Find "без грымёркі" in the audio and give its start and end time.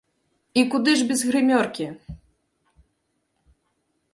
1.11-1.85